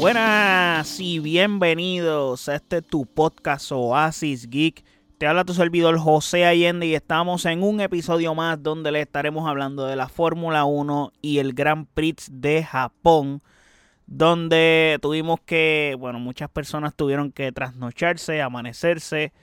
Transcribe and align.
Buenas 0.00 0.98
y 0.98 1.18
bienvenidos 1.18 2.48
a 2.48 2.54
este 2.54 2.80
tu 2.80 3.04
podcast 3.04 3.70
Oasis 3.70 4.48
Geek. 4.48 4.82
Te 5.18 5.26
habla 5.26 5.44
tu 5.44 5.52
servidor 5.52 5.98
José 5.98 6.46
Allende 6.46 6.86
y 6.86 6.94
estamos 6.94 7.44
en 7.44 7.62
un 7.62 7.82
episodio 7.82 8.34
más 8.34 8.62
donde 8.62 8.92
le 8.92 9.02
estaremos 9.02 9.46
hablando 9.46 9.84
de 9.84 9.96
la 9.96 10.08
Fórmula 10.08 10.64
1 10.64 11.12
y 11.20 11.36
el 11.36 11.52
Grand 11.52 11.86
Prix 11.92 12.30
de 12.32 12.64
Japón, 12.64 13.42
donde 14.06 14.98
tuvimos 15.02 15.38
que, 15.44 15.94
bueno, 16.00 16.18
muchas 16.18 16.48
personas 16.48 16.94
tuvieron 16.94 17.30
que 17.30 17.52
trasnocharse, 17.52 18.40
amanecerse. 18.40 19.34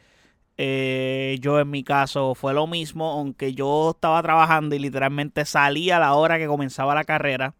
Eh, 0.57 1.37
yo 1.39 1.59
en 1.59 1.69
mi 1.69 1.83
caso 1.83 2.33
fue 2.33 2.55
lo 2.55 2.65
mismo, 2.65 3.11
aunque 3.11 3.53
yo 3.53 3.91
estaba 3.91 4.23
trabajando 4.23 4.75
y 4.75 4.79
literalmente 4.79 5.45
salí 5.45 5.91
a 5.91 5.99
la 5.99 6.15
hora 6.15 6.39
que 6.39 6.47
comenzaba 6.47 6.95
la 6.95 7.03
carrera. 7.03 7.53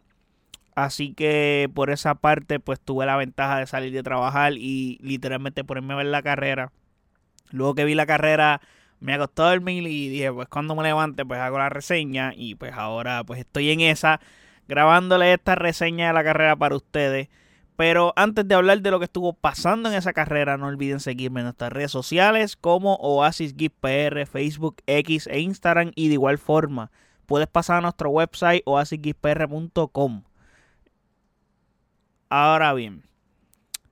Así 0.78 1.14
que 1.14 1.70
por 1.74 1.90
esa 1.90 2.16
parte 2.16 2.60
pues 2.60 2.80
tuve 2.80 3.06
la 3.06 3.18
ventaja 3.18 3.58
de 3.60 3.68
salir 3.68 3.92
de 3.94 4.04
trabajar 4.04 4.54
y 4.54 5.00
literalmente 5.02 5.64
ponerme 5.64 5.94
a 5.94 5.98
ver 5.98 6.06
la 6.08 6.22
carrera 6.22 6.72
Luego 7.52 7.76
que 7.76 7.86
vi 7.86 7.96
la 7.96 8.06
carrera, 8.06 8.62
me 9.00 9.14
acostó 9.14 9.44
a 9.44 9.52
dormir 9.52 9.88
y 9.88 10.10
dije, 10.10 10.32
pues 10.32 10.48
cuando 10.50 10.76
me 10.76 10.84
levante, 10.84 11.26
pues 11.26 11.40
hago 11.40 11.58
la 11.58 11.70
reseña. 11.70 12.34
Y 12.36 12.56
pues 12.56 12.74
ahora, 12.74 13.24
pues 13.24 13.40
estoy 13.40 13.72
en 13.72 13.82
esa, 13.82 14.20
grabándole 14.68 15.34
esta 15.34 15.56
reseña 15.56 16.08
de 16.08 16.14
la 16.14 16.24
carrera 16.24 16.56
para 16.56 16.76
ustedes. 16.76 17.30
Pero 17.76 18.12
antes 18.16 18.48
de 18.48 18.56
hablar 18.56 18.82
de 18.82 18.90
lo 18.92 19.00
que 19.00 19.06
estuvo 19.06 19.34
pasando 19.34 19.90
en 19.90 19.96
esa 19.96 20.12
carrera, 20.14 20.58
no 20.58 20.66
olviden 20.66 21.00
seguirme 21.00 21.42
en 21.42 21.46
nuestras 21.46 21.72
redes 21.72 21.92
sociales 21.92 22.56
como 22.56 22.96
Oasis 22.96 23.54
Facebook, 24.32 24.78
X 24.88 25.28
e 25.28 25.40
Instagram. 25.40 25.92
Y 25.96 26.08
de 26.08 26.16
igual 26.16 26.40
forma, 26.40 26.92
puedes 27.28 27.48
pasar 27.48 27.78
a 27.78 27.82
nuestro 27.82 28.10
website 28.10 28.64
oasisgpr.com. 28.66 30.24
Ahora 32.30 32.74
bien, 32.74 33.04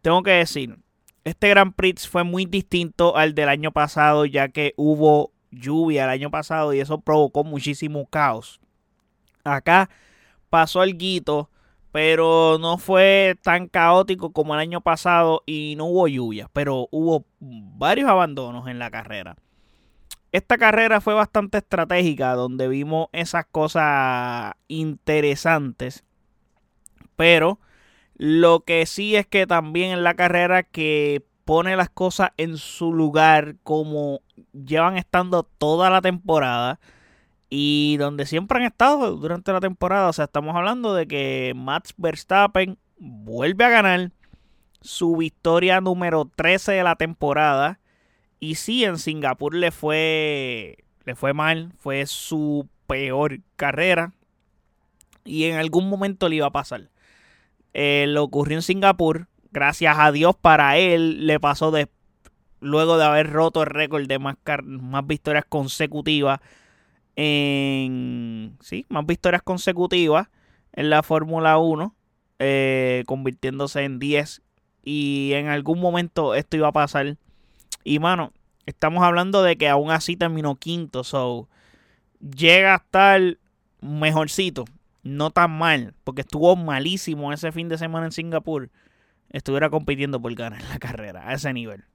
tengo 0.01 0.23
que 0.23 0.31
decir, 0.31 0.77
este 1.23 1.49
Grand 1.49 1.73
Prix 1.73 2.07
fue 2.07 2.23
muy 2.23 2.45
distinto 2.45 3.15
al 3.17 3.33
del 3.33 3.49
año 3.49 3.71
pasado, 3.71 4.25
ya 4.25 4.49
que 4.49 4.73
hubo 4.77 5.31
lluvia 5.51 6.03
el 6.03 6.09
año 6.09 6.29
pasado 6.29 6.73
y 6.73 6.79
eso 6.79 6.99
provocó 6.99 7.43
muchísimo 7.43 8.05
caos. 8.07 8.59
Acá 9.43 9.89
pasó 10.49 10.83
el 10.83 10.97
guito, 10.97 11.49
pero 11.91 12.57
no 12.59 12.77
fue 12.77 13.37
tan 13.41 13.67
caótico 13.67 14.33
como 14.33 14.53
el 14.53 14.59
año 14.59 14.81
pasado 14.81 15.43
y 15.45 15.75
no 15.77 15.85
hubo 15.85 16.07
lluvia, 16.07 16.49
pero 16.51 16.89
hubo 16.91 17.25
varios 17.39 18.09
abandonos 18.09 18.67
en 18.67 18.79
la 18.79 18.91
carrera. 18.91 19.37
Esta 20.31 20.57
carrera 20.57 20.99
fue 20.99 21.13
bastante 21.13 21.59
estratégica, 21.59 22.33
donde 22.33 22.67
vimos 22.67 23.07
esas 23.13 23.45
cosas 23.45 24.53
interesantes, 24.67 26.03
pero 27.15 27.59
lo 28.15 28.61
que 28.61 28.85
sí 28.85 29.15
es 29.15 29.27
que 29.27 29.45
también 29.45 29.91
en 29.91 30.03
la 30.03 30.15
carrera 30.15 30.63
que 30.63 31.23
pone 31.43 31.75
las 31.75 31.89
cosas 31.89 32.31
en 32.37 32.57
su 32.57 32.93
lugar 32.93 33.55
como 33.63 34.21
llevan 34.53 34.97
estando 34.97 35.43
toda 35.43 35.89
la 35.89 36.01
temporada 36.01 36.79
y 37.49 37.97
donde 37.97 38.25
siempre 38.25 38.59
han 38.59 38.65
estado 38.65 39.15
durante 39.15 39.53
la 39.53 39.59
temporada. 39.59 40.09
O 40.09 40.13
sea, 40.13 40.25
estamos 40.25 40.55
hablando 40.55 40.93
de 40.93 41.07
que 41.07 41.53
Max 41.55 41.93
Verstappen 41.97 42.77
vuelve 42.97 43.65
a 43.65 43.69
ganar 43.69 44.11
su 44.81 45.15
victoria 45.17 45.81
número 45.81 46.29
13 46.35 46.73
de 46.73 46.83
la 46.83 46.95
temporada. 46.95 47.79
Y 48.39 48.55
sí, 48.55 48.83
en 48.83 48.97
Singapur 48.97 49.55
le 49.55 49.71
fue, 49.71 50.83
le 51.05 51.15
fue 51.15 51.33
mal, 51.33 51.73
fue 51.77 52.05
su 52.05 52.67
peor 52.87 53.39
carrera. 53.55 54.13
Y 55.23 55.45
en 55.45 55.57
algún 55.57 55.89
momento 55.89 56.29
le 56.29 56.37
iba 56.37 56.47
a 56.47 56.51
pasar. 56.51 56.89
Eh, 57.77 58.05
lo 58.07 58.23
ocurrió 58.23 58.57
en 58.57 58.61
Singapur. 58.61 59.27
Gracias 59.51 59.97
a 59.99 60.13
Dios 60.13 60.33
para 60.39 60.77
él 60.77 61.27
le 61.27 61.41
pasó 61.41 61.71
de, 61.71 61.89
luego 62.61 62.97
de 62.97 63.03
haber 63.03 63.29
roto 63.33 63.63
el 63.63 63.67
récord 63.67 64.07
de 64.07 64.17
más, 64.17 64.37
más 64.63 65.05
victorias 65.05 65.43
consecutivas 65.47 66.39
en 67.17 68.57
sí, 68.61 68.85
más 68.87 69.05
victorias 69.05 69.41
consecutivas 69.41 70.29
en 70.71 70.89
la 70.89 71.03
Fórmula 71.03 71.57
1, 71.57 71.93
eh, 72.39 73.03
convirtiéndose 73.07 73.83
en 73.83 73.99
10 73.99 74.41
y 74.81 75.31
en 75.33 75.47
algún 75.47 75.81
momento 75.81 76.33
esto 76.33 76.55
iba 76.55 76.69
a 76.69 76.73
pasar. 76.73 77.17
Y 77.83 77.99
mano, 77.99 78.31
estamos 78.65 79.03
hablando 79.03 79.43
de 79.43 79.57
que 79.57 79.67
aún 79.67 79.91
así 79.91 80.15
terminó 80.15 80.55
quinto, 80.55 81.03
so 81.03 81.49
llega 82.21 82.73
a 82.73 82.77
estar 82.77 83.37
mejorcito 83.81 84.63
no 85.05 85.29
tan 85.29 85.51
mal, 85.51 85.93
porque 86.03 86.21
estuvo 86.21 86.55
malísimo 86.55 87.31
ese 87.31 87.51
fin 87.51 87.69
de 87.69 87.77
semana 87.77 88.07
en 88.07 88.11
Singapur, 88.11 88.71
estuviera 89.29 89.69
compitiendo 89.69 90.19
por 90.19 90.33
ganar 90.33 90.61
la 90.63 90.79
carrera 90.79 91.29
a 91.29 91.33
ese 91.33 91.53
nivel. 91.53 91.85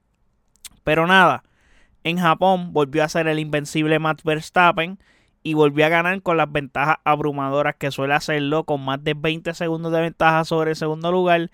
Pero 0.84 1.06
nada, 1.08 1.42
en 2.04 2.18
Japón 2.18 2.72
volvió 2.72 3.02
a 3.02 3.08
ser 3.08 3.26
el 3.26 3.40
invencible 3.40 3.98
Max 3.98 4.22
Verstappen 4.22 5.00
y 5.42 5.54
volvió 5.54 5.86
a 5.86 5.88
ganar 5.88 6.22
con 6.22 6.36
las 6.36 6.50
ventajas 6.52 6.98
abrumadoras 7.04 7.74
que 7.76 7.90
suele 7.90 8.14
hacerlo, 8.14 8.62
con 8.62 8.80
más 8.84 9.02
de 9.02 9.14
20 9.14 9.54
segundos 9.54 9.92
de 9.92 10.02
ventaja 10.02 10.44
sobre 10.44 10.70
el 10.70 10.76
segundo 10.76 11.10
lugar. 11.10 11.50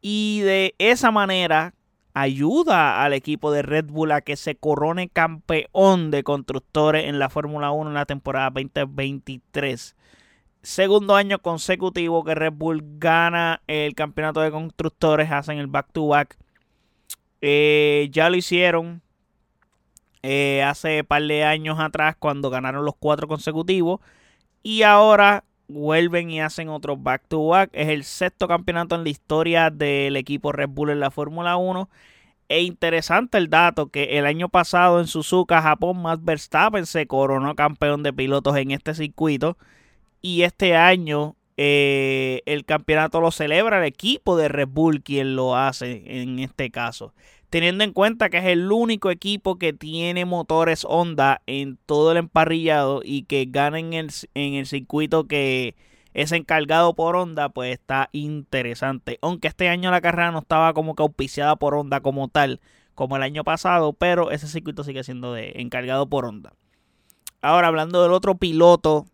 Y 0.00 0.40
de 0.42 0.76
esa 0.78 1.10
manera 1.10 1.74
ayuda 2.12 3.02
al 3.02 3.14
equipo 3.14 3.50
de 3.50 3.62
Red 3.62 3.86
Bull 3.86 4.12
a 4.12 4.20
que 4.20 4.36
se 4.36 4.54
corone 4.54 5.08
campeón 5.08 6.12
de 6.12 6.22
constructores 6.22 7.06
en 7.06 7.18
la 7.18 7.30
Fórmula 7.30 7.72
1 7.72 7.90
en 7.90 7.94
la 7.94 8.06
temporada 8.06 8.50
2023 8.50 9.96
segundo 10.64 11.14
año 11.14 11.38
consecutivo 11.38 12.24
que 12.24 12.34
Red 12.34 12.54
Bull 12.54 12.82
gana 12.98 13.62
el 13.66 13.94
campeonato 13.94 14.40
de 14.40 14.50
constructores, 14.50 15.30
hacen 15.30 15.58
el 15.58 15.66
back-to-back. 15.66 16.36
Eh, 17.40 18.08
ya 18.10 18.30
lo 18.30 18.36
hicieron 18.36 19.02
eh, 20.22 20.62
hace 20.62 21.04
par 21.04 21.22
de 21.22 21.44
años 21.44 21.78
atrás 21.78 22.16
cuando 22.18 22.48
ganaron 22.48 22.84
los 22.84 22.96
cuatro 22.98 23.28
consecutivos. 23.28 24.00
Y 24.62 24.82
ahora 24.82 25.44
vuelven 25.68 26.30
y 26.30 26.40
hacen 26.40 26.70
otro 26.70 26.96
back-to-back. 26.96 27.70
Es 27.74 27.88
el 27.88 28.04
sexto 28.04 28.48
campeonato 28.48 28.94
en 28.94 29.04
la 29.04 29.10
historia 29.10 29.70
del 29.70 30.16
equipo 30.16 30.52
Red 30.52 30.70
Bull 30.70 30.90
en 30.90 31.00
la 31.00 31.10
Fórmula 31.10 31.56
1. 31.56 31.90
E 32.48 32.62
interesante 32.62 33.38
el 33.38 33.50
dato 33.50 33.88
que 33.88 34.18
el 34.18 34.26
año 34.26 34.48
pasado 34.48 35.00
en 35.00 35.06
Suzuka, 35.06 35.62
Japón, 35.62 36.02
Max 36.02 36.24
Verstappen 36.24 36.86
se 36.86 37.06
coronó 37.06 37.54
campeón 37.54 38.02
de 38.02 38.12
pilotos 38.12 38.56
en 38.56 38.70
este 38.70 38.94
circuito. 38.94 39.58
Y 40.26 40.40
este 40.40 40.74
año 40.74 41.36
eh, 41.58 42.40
el 42.46 42.64
campeonato 42.64 43.20
lo 43.20 43.30
celebra 43.30 43.76
el 43.76 43.84
equipo 43.84 44.38
de 44.38 44.48
Red 44.48 44.68
Bull 44.68 45.02
quien 45.02 45.36
lo 45.36 45.54
hace 45.54 46.02
en 46.06 46.38
este 46.38 46.70
caso. 46.70 47.12
Teniendo 47.50 47.84
en 47.84 47.92
cuenta 47.92 48.30
que 48.30 48.38
es 48.38 48.46
el 48.46 48.72
único 48.72 49.10
equipo 49.10 49.58
que 49.58 49.74
tiene 49.74 50.24
motores 50.24 50.86
Honda 50.88 51.42
en 51.44 51.76
todo 51.84 52.12
el 52.12 52.16
emparrillado 52.16 53.02
y 53.04 53.24
que 53.24 53.44
gana 53.50 53.78
en 53.78 53.92
el, 53.92 54.10
en 54.32 54.54
el 54.54 54.64
circuito 54.64 55.28
que 55.28 55.76
es 56.14 56.32
encargado 56.32 56.94
por 56.94 57.16
Honda, 57.16 57.50
pues 57.50 57.74
está 57.74 58.08
interesante. 58.12 59.18
Aunque 59.20 59.48
este 59.48 59.68
año 59.68 59.90
la 59.90 60.00
carrera 60.00 60.30
no 60.30 60.38
estaba 60.38 60.72
como 60.72 60.94
que 60.94 61.02
auspiciada 61.02 61.56
por 61.56 61.74
Honda 61.74 62.00
como 62.00 62.28
tal, 62.28 62.62
como 62.94 63.16
el 63.16 63.22
año 63.22 63.44
pasado, 63.44 63.92
pero 63.92 64.30
ese 64.30 64.48
circuito 64.48 64.84
sigue 64.84 65.04
siendo 65.04 65.34
de, 65.34 65.52
encargado 65.56 66.08
por 66.08 66.24
Honda. 66.24 66.54
Ahora, 67.42 67.68
hablando 67.68 68.02
del 68.02 68.12
otro 68.12 68.36
piloto 68.36 69.04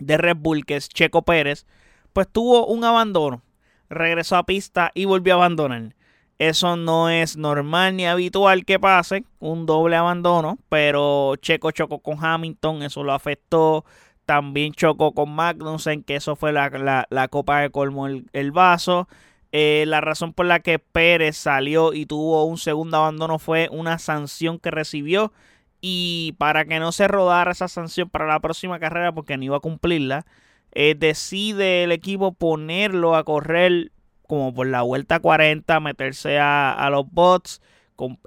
de 0.00 0.16
Red 0.16 0.36
Bull, 0.38 0.64
que 0.64 0.76
es 0.76 0.88
Checo 0.88 1.22
Pérez, 1.22 1.66
pues 2.12 2.28
tuvo 2.28 2.66
un 2.66 2.84
abandono. 2.84 3.42
Regresó 3.88 4.36
a 4.36 4.46
pista 4.46 4.90
y 4.94 5.04
volvió 5.04 5.34
a 5.34 5.36
abandonar. 5.36 5.94
Eso 6.40 6.74
no 6.76 7.10
es 7.10 7.36
normal 7.36 7.96
ni 7.96 8.06
habitual 8.06 8.64
que 8.64 8.78
pase, 8.78 9.24
un 9.40 9.66
doble 9.66 9.96
abandono, 9.96 10.58
pero 10.70 11.36
Checo 11.36 11.70
chocó 11.70 11.98
con 11.98 12.24
Hamilton, 12.24 12.82
eso 12.82 13.04
lo 13.04 13.12
afectó. 13.12 13.84
También 14.24 14.72
chocó 14.72 15.12
con 15.12 15.30
Magnussen, 15.34 16.02
que 16.02 16.16
eso 16.16 16.36
fue 16.36 16.52
la, 16.52 17.06
la, 17.10 17.28
copa 17.28 17.60
que 17.60 17.70
colmó 17.70 18.06
el, 18.06 18.52
vaso. 18.52 19.06
Eh, 19.52 19.84
la 19.86 20.00
razón 20.00 20.32
por 20.32 20.46
la 20.46 20.60
que 20.60 20.78
Pérez 20.78 21.36
salió 21.36 21.92
y 21.92 22.06
tuvo 22.06 22.44
un 22.44 22.56
segundo 22.56 22.96
abandono 22.96 23.38
fue 23.38 23.68
una 23.70 23.98
sanción 23.98 24.58
que 24.58 24.70
recibió 24.70 25.34
y 25.80 26.34
para 26.38 26.64
que 26.64 26.78
no 26.78 26.92
se 26.92 27.08
rodara 27.08 27.52
esa 27.52 27.68
sanción 27.68 28.10
para 28.10 28.26
la 28.26 28.40
próxima 28.40 28.78
carrera, 28.78 29.12
porque 29.12 29.36
no 29.36 29.44
iba 29.44 29.56
a 29.56 29.60
cumplirla, 29.60 30.26
eh, 30.72 30.94
decide 30.96 31.84
el 31.84 31.92
equipo 31.92 32.32
ponerlo 32.32 33.16
a 33.16 33.24
correr 33.24 33.92
como 34.26 34.54
por 34.54 34.66
la 34.68 34.82
vuelta 34.82 35.18
40, 35.18 35.80
meterse 35.80 36.38
a, 36.38 36.88
los 36.90 37.10
bots, 37.10 37.60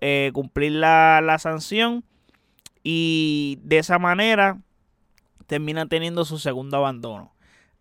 eh, 0.01 0.31
cumplir 0.33 0.73
la, 0.73 1.21
la 1.23 1.39
sanción 1.39 2.03
y 2.83 3.59
de 3.63 3.77
esa 3.77 3.99
manera 3.99 4.59
termina 5.47 5.85
teniendo 5.85 6.25
su 6.25 6.39
segundo 6.39 6.77
abandono. 6.77 7.33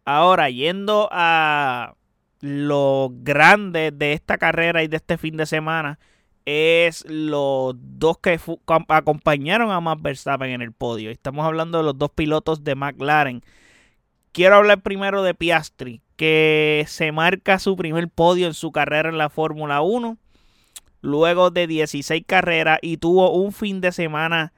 Ahora, 0.05 0.51
yendo 0.51 1.09
a 1.11 1.95
lo 2.41 3.11
grande 3.13 3.91
de 3.93 4.13
esta 4.13 4.39
carrera 4.39 4.83
y 4.83 4.89
de 4.89 4.97
este 4.97 5.19
fin 5.19 5.37
de 5.37 5.47
semana, 5.47 5.99
es 6.45 7.05
los 7.09 7.75
dos 7.79 8.19
que 8.19 8.39
acompañaron 8.89 9.71
a 9.71 9.81
Max 9.81 10.03
Verstappen 10.03 10.51
en 10.51 10.63
el 10.63 10.73
podio. 10.73 11.11
Estamos 11.11 11.45
hablando 11.47 11.79
de 11.79 11.85
los 11.85 11.99
dos 11.99 12.11
pilotos 12.11 12.65
de 12.65 12.75
McLaren. 12.75 13.43
Quiero 14.33 14.57
hablar 14.57 14.81
primero 14.83 15.23
de 15.23 15.35
Piastri, 15.35 16.01
que 16.17 16.85
se 16.89 17.13
marca 17.13 17.59
su 17.59 17.77
primer 17.77 18.09
podio 18.09 18.47
en 18.47 18.55
su 18.55 18.73
carrera 18.73 19.09
en 19.09 19.19
la 19.19 19.29
Fórmula 19.29 19.83
1, 19.83 20.17
luego 21.03 21.51
de 21.51 21.67
16 21.67 22.25
carreras 22.27 22.79
y 22.81 22.97
tuvo 22.97 23.33
un 23.33 23.53
fin 23.53 23.81
de 23.81 23.93
semana 23.93 24.53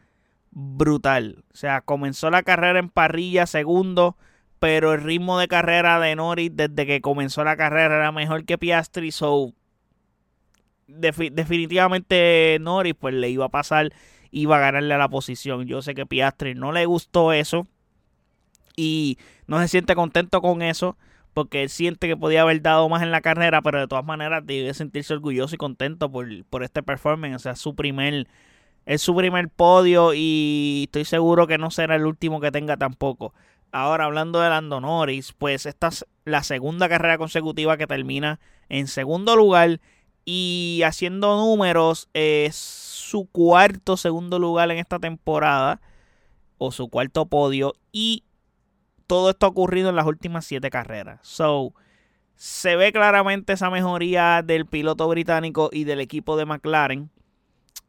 brutal. 0.51 1.45
O 1.53 1.57
sea, 1.57 1.81
comenzó 1.81 2.31
la 2.31 2.43
carrera 2.45 2.79
en 2.79 2.89
parrilla 2.89 3.47
segundo, 3.47 4.17
pero 4.61 4.95
el 4.95 5.03
ritmo 5.03 5.39
de 5.39 5.49
carrera 5.49 5.99
de 5.99 6.15
Norris 6.15 6.51
desde 6.55 6.87
que 6.87 7.01
comenzó 7.01 7.45
la 7.45 7.57
carrera 7.57 7.97
era 7.97 8.13
mejor 8.13 8.45
que 8.45 8.59
Piastri, 8.59 9.11
so 9.11 9.53
definitivamente 10.87 12.59
Norris 12.61 12.95
pues 12.99 13.15
le 13.15 13.31
iba 13.31 13.47
a 13.47 13.51
pasar, 13.51 13.93
iba 14.31 14.57
a 14.57 14.61
ganarle 14.61 14.95
a 14.95 14.99
la 14.99 15.09
posición. 15.09 15.67
Yo 15.67 15.83
sé 15.83 15.95
que 15.95 16.07
Piastri 16.07 16.55
no 16.55 16.73
le 16.73 16.87
gustó 16.87 17.33
eso 17.33 17.67
y 18.77 19.19
no 19.47 19.61
se 19.61 19.69
siente 19.69 19.95
contento 19.95 20.41
con 20.41 20.63
eso 20.63 20.97
porque 21.35 21.63
él 21.63 21.69
siente 21.69 22.07
que 22.07 22.17
podía 22.17 22.43
haber 22.43 22.63
dado 22.63 22.89
más 22.89 23.03
en 23.03 23.11
la 23.11 23.21
carrera, 23.21 23.61
pero 23.61 23.81
de 23.81 23.89
todas 23.89 24.05
maneras 24.05 24.47
debe 24.47 24.73
sentirse 24.73 25.13
orgulloso 25.15 25.57
y 25.57 25.59
contento 25.59 26.11
por, 26.11 26.29
por 26.47 26.63
este 26.63 26.83
performance. 26.83 27.35
O 27.35 27.39
sea, 27.41 27.57
su 27.57 27.75
primer, 27.75 28.29
es 28.87 29.03
su 29.03 29.17
primer 29.17 29.49
podio 29.49 30.13
y 30.15 30.85
estoy 30.87 31.05
seguro 31.05 31.49
que 31.49 31.59
no 31.59 31.71
será 31.73 31.97
el 31.97 32.07
último 32.07 32.41
que 32.41 32.53
tenga 32.53 32.77
tampoco. 32.77 33.35
Ahora, 33.73 34.05
hablando 34.05 34.41
de 34.41 34.49
Lando 34.49 34.81
Norris, 34.81 35.33
pues 35.33 35.67
esta 35.67 35.89
es 35.89 36.07
la 36.25 36.45
segunda 36.45 36.89
carrera 36.89 37.19
consecutiva 37.19 37.77
que 37.77 37.89
termina 37.89 38.39
en 38.69 38.87
segundo 38.87 39.35
lugar 39.35 39.81
y 40.25 40.83
haciendo 40.85 41.37
números, 41.37 42.09
es 42.15 42.57
su 42.57 43.27
cuarto 43.27 43.97
segundo 43.97 44.39
lugar 44.39 44.71
en 44.71 44.79
esta 44.79 44.99
temporada. 44.99 45.81
O 46.57 46.73
su 46.73 46.89
cuarto 46.89 47.27
podio. 47.27 47.75
Y 47.93 48.25
todo 49.07 49.31
esto 49.31 49.47
ha 49.47 49.51
ocurrido 49.51 49.91
en 49.91 49.97
las 49.97 50.07
últimas 50.07 50.47
siete 50.47 50.71
carreras. 50.71 51.21
So, 51.23 51.75
se 52.37 52.77
ve 52.77 52.93
claramente 52.93 53.53
esa 53.53 53.71
mejoría 53.71 54.43
del 54.43 54.67
piloto 54.67 55.09
británico 55.09 55.69
y 55.73 55.85
del 55.85 56.01
equipo 56.01 56.37
de 56.37 56.47
McLaren. 56.47 57.11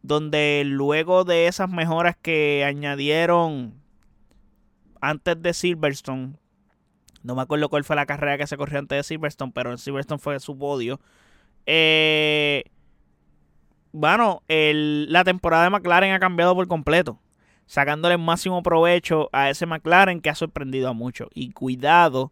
Donde 0.01 0.63
luego 0.65 1.23
de 1.23 1.47
esas 1.47 1.69
mejoras 1.69 2.15
que 2.21 2.63
añadieron 2.65 3.81
antes 5.01 5.41
de 5.41 5.53
Silverstone. 5.53 6.33
No 7.23 7.35
me 7.35 7.41
acuerdo 7.41 7.69
cuál 7.69 7.83
fue 7.83 7.95
la 7.95 8.05
carrera 8.05 8.37
que 8.37 8.47
se 8.47 8.57
corrió 8.57 8.79
antes 8.79 8.97
de 8.97 9.03
Silverstone, 9.03 9.51
pero 9.53 9.71
en 9.71 9.77
Silverstone 9.77 10.19
fue 10.19 10.39
su 10.39 10.57
podio. 10.57 10.99
Eh, 11.65 12.63
bueno, 13.91 14.43
la 14.47 15.23
temporada 15.23 15.63
de 15.63 15.69
McLaren 15.69 16.13
ha 16.13 16.19
cambiado 16.19 16.53
por 16.53 16.67
completo, 16.67 17.19
sacándole 17.65 18.15
el 18.15 18.21
máximo 18.21 18.61
provecho 18.61 19.29
a 19.31 19.49
ese 19.49 19.65
McLaren 19.65 20.21
que 20.21 20.29
ha 20.29 20.35
sorprendido 20.35 20.89
a 20.89 20.93
muchos. 20.93 21.29
Y 21.33 21.51
cuidado 21.51 22.31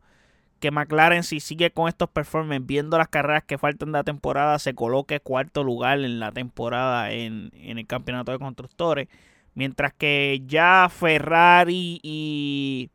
que 0.60 0.72
McLaren 0.72 1.24
si 1.24 1.40
sigue 1.40 1.72
con 1.72 1.90
estos 1.90 2.10
performances, 2.10 2.66
viendo 2.66 2.98
las 2.98 3.10
carreras 3.10 3.44
que 3.44 3.58
faltan 3.58 3.92
de 3.92 4.00
la 4.00 4.04
temporada, 4.04 4.60
se 4.60 4.74
coloque 4.76 5.20
cuarto 5.20 5.64
lugar 5.64 6.00
en 6.00 6.20
la 6.20 6.32
temporada 6.32 7.12
en, 7.12 7.52
el 7.54 7.88
campeonato 7.88 8.32
de 8.32 8.40
constructores. 8.40 9.08
Mientras 9.56 9.94
que 9.94 10.42
ya 10.48 10.90
Ferrari 10.90 12.00
y 12.04 12.90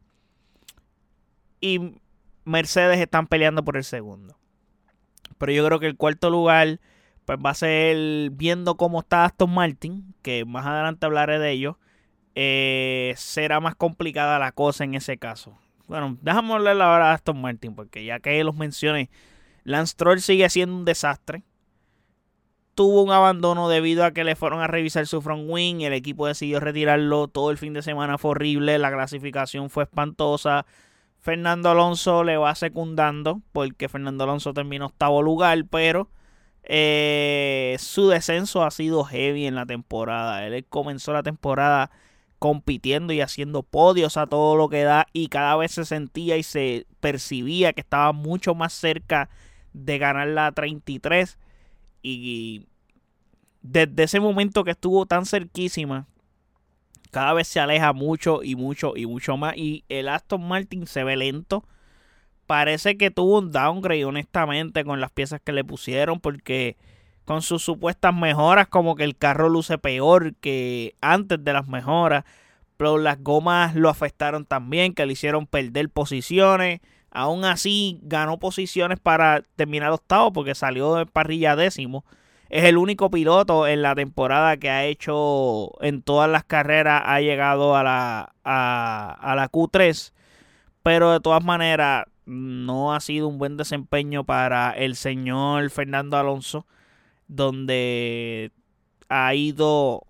Mercedes 2.44 2.98
están 2.98 3.26
peleando 3.26 3.64
por 3.64 3.76
el 3.76 3.84
segundo. 3.84 4.37
Pero 5.38 5.52
yo 5.52 5.64
creo 5.64 5.80
que 5.80 5.86
el 5.86 5.96
cuarto 5.96 6.30
lugar 6.30 6.80
pues 7.24 7.38
va 7.44 7.50
a 7.50 7.54
ser 7.54 8.30
viendo 8.30 8.76
cómo 8.76 9.00
está 9.00 9.26
Aston 9.26 9.52
Martin, 9.52 10.14
que 10.22 10.44
más 10.46 10.66
adelante 10.66 11.04
hablaré 11.04 11.38
de 11.38 11.50
ello. 11.50 11.78
Eh, 12.34 13.12
será 13.16 13.60
más 13.60 13.74
complicada 13.74 14.38
la 14.38 14.52
cosa 14.52 14.84
en 14.84 14.94
ese 14.94 15.18
caso. 15.18 15.58
Bueno, 15.88 16.16
déjame 16.22 16.54
hablar 16.54 16.80
ahora 16.80 17.08
de 17.08 17.14
Aston 17.14 17.40
Martin, 17.40 17.74
porque 17.74 18.04
ya 18.04 18.20
que 18.20 18.42
los 18.44 18.54
mencioné, 18.54 19.10
Lance 19.64 19.94
Troll 19.94 20.20
sigue 20.20 20.48
siendo 20.48 20.74
un 20.74 20.86
desastre. 20.86 21.42
Tuvo 22.74 23.02
un 23.02 23.10
abandono 23.10 23.68
debido 23.68 24.06
a 24.06 24.12
que 24.12 24.24
le 24.24 24.34
fueron 24.34 24.60
a 24.60 24.66
revisar 24.66 25.06
su 25.06 25.20
front 25.20 25.50
wing. 25.50 25.80
El 25.80 25.92
equipo 25.92 26.26
decidió 26.26 26.60
retirarlo. 26.60 27.28
Todo 27.28 27.50
el 27.50 27.58
fin 27.58 27.74
de 27.74 27.82
semana 27.82 28.16
fue 28.16 28.30
horrible. 28.30 28.78
La 28.78 28.90
clasificación 28.90 29.68
fue 29.68 29.82
espantosa. 29.82 30.64
Fernando 31.20 31.70
Alonso 31.70 32.24
le 32.24 32.36
va 32.36 32.54
secundando 32.54 33.42
porque 33.52 33.88
Fernando 33.88 34.24
Alonso 34.24 34.54
terminó 34.54 34.86
octavo 34.86 35.22
lugar, 35.22 35.64
pero 35.68 36.08
eh, 36.62 37.76
su 37.78 38.08
descenso 38.08 38.64
ha 38.64 38.70
sido 38.70 39.04
heavy 39.04 39.46
en 39.46 39.54
la 39.54 39.66
temporada. 39.66 40.46
Él 40.46 40.64
comenzó 40.68 41.12
la 41.12 41.22
temporada 41.22 41.90
compitiendo 42.38 43.12
y 43.12 43.20
haciendo 43.20 43.62
podios 43.62 44.16
a 44.16 44.26
todo 44.26 44.56
lo 44.56 44.68
que 44.68 44.84
da 44.84 45.06
y 45.12 45.28
cada 45.28 45.56
vez 45.56 45.72
se 45.72 45.84
sentía 45.84 46.36
y 46.36 46.42
se 46.42 46.86
percibía 47.00 47.72
que 47.72 47.80
estaba 47.80 48.12
mucho 48.12 48.54
más 48.54 48.72
cerca 48.72 49.28
de 49.72 49.98
ganar 49.98 50.28
la 50.28 50.52
33 50.52 51.38
y 52.02 52.66
desde 53.62 54.04
ese 54.04 54.20
momento 54.20 54.62
que 54.62 54.70
estuvo 54.70 55.04
tan 55.06 55.26
cerquísima 55.26 56.06
cada 57.10 57.32
vez 57.32 57.48
se 57.48 57.60
aleja 57.60 57.92
mucho 57.92 58.42
y 58.42 58.54
mucho 58.54 58.96
y 58.96 59.06
mucho 59.06 59.36
más. 59.36 59.56
Y 59.56 59.84
el 59.88 60.08
Aston 60.08 60.46
Martin 60.46 60.86
se 60.86 61.04
ve 61.04 61.16
lento. 61.16 61.64
Parece 62.46 62.96
que 62.96 63.10
tuvo 63.10 63.38
un 63.38 63.52
downgrade, 63.52 64.04
honestamente, 64.04 64.84
con 64.84 65.00
las 65.00 65.10
piezas 65.10 65.40
que 65.42 65.52
le 65.52 65.64
pusieron. 65.64 66.20
Porque 66.20 66.76
con 67.24 67.42
sus 67.42 67.62
supuestas 67.62 68.14
mejoras, 68.14 68.68
como 68.68 68.96
que 68.96 69.04
el 69.04 69.16
carro 69.16 69.48
luce 69.48 69.78
peor 69.78 70.34
que 70.36 70.94
antes 71.00 71.42
de 71.42 71.52
las 71.52 71.68
mejoras. 71.68 72.24
Pero 72.76 72.98
las 72.98 73.22
gomas 73.22 73.74
lo 73.74 73.88
afectaron 73.88 74.44
también, 74.46 74.94
que 74.94 75.04
le 75.06 75.12
hicieron 75.12 75.46
perder 75.46 75.90
posiciones. 75.90 76.80
Aún 77.10 77.44
así, 77.44 77.98
ganó 78.02 78.38
posiciones 78.38 79.00
para 79.00 79.42
terminar 79.56 79.90
octavo, 79.92 80.32
porque 80.32 80.54
salió 80.54 80.94
de 80.94 81.06
parrilla 81.06 81.56
décimo. 81.56 82.04
Es 82.48 82.64
el 82.64 82.78
único 82.78 83.10
piloto 83.10 83.66
en 83.66 83.82
la 83.82 83.94
temporada 83.94 84.56
que 84.56 84.70
ha 84.70 84.86
hecho 84.86 85.72
en 85.82 86.02
todas 86.02 86.30
las 86.30 86.44
carreras, 86.44 87.02
ha 87.04 87.20
llegado 87.20 87.76
a 87.76 87.82
la, 87.82 88.34
a, 88.42 89.34
la 89.36 89.50
Q3. 89.50 90.12
Pero 90.82 91.12
de 91.12 91.20
todas 91.20 91.44
maneras, 91.44 92.06
no 92.24 92.94
ha 92.94 93.00
sido 93.00 93.28
un 93.28 93.38
buen 93.38 93.56
desempeño 93.56 94.24
para 94.24 94.70
el 94.70 94.96
señor 94.96 95.68
Fernando 95.70 96.16
Alonso, 96.16 96.66
donde 97.26 98.52
ha 99.10 99.34
ido 99.34 100.06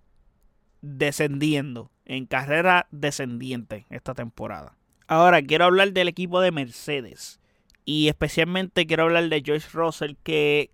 descendiendo 0.81 1.91
en 2.05 2.27
carrera 2.27 2.87
descendiente 2.93 3.87
esta 3.91 4.15
temporada. 4.15 4.77
Ahora 5.09 5.43
quiero 5.43 5.65
hablar 5.65 5.93
del 5.93 6.09
equipo 6.09 6.41
de 6.41 6.53
Mercedes 6.53 7.41
y 7.85 8.09
especialmente 8.09 8.87
quiero 8.87 9.05
hablar 9.05 9.29
de 9.29 9.43
George 9.45 9.69
Russell 9.73 10.15
que 10.23 10.71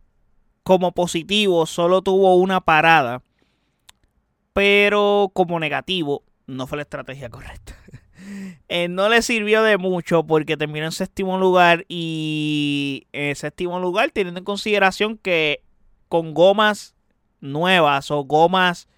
como 0.65 0.93
positivo 0.93 1.67
solo 1.67 2.03
tuvo 2.03 2.35
una 2.37 2.61
parada, 2.61 3.23
pero 4.53 5.31
como 5.33 5.61
negativo 5.61 6.25
no 6.47 6.67
fue 6.67 6.77
la 6.77 6.83
estrategia 6.83 7.31
correcta. 7.31 7.77
Eh, 8.69 8.89
no 8.89 9.11
le 9.11 9.21
sirvió 9.21 9.63
de 9.63 9.77
mucho 9.77 10.25
porque 10.25 10.57
terminó 10.57 10.87
en 10.87 10.93
séptimo 10.93 11.37
lugar 11.37 11.85
y 11.89 13.07
en 13.13 13.37
séptimo 13.37 13.79
lugar 13.81 14.13
teniendo 14.13 14.39
en 14.39 14.45
consideración 14.45 15.19
que 15.19 15.63
con 16.09 16.33
gomas 16.33 16.95
nuevas 17.43 18.11
o 18.11 18.25
gomas 18.25 18.89